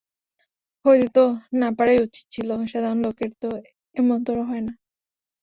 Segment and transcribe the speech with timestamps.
[0.85, 1.23] হইতে তো
[1.59, 3.49] না পারাই উচিত ছিল–সাধারণ লোকের তো
[3.95, 4.73] এমনতরো হয় না।